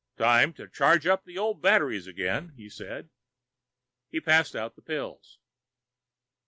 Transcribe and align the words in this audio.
"Time 0.17 0.51
to 0.53 0.67
charge 0.67 1.05
up 1.05 1.25
the 1.25 1.37
old 1.37 1.61
batteries 1.61 2.07
again," 2.07 2.53
he 2.57 2.69
said. 2.71 3.11
He 4.09 4.19
passed 4.19 4.55
out 4.55 4.75
the 4.75 4.81
pills. 4.81 5.37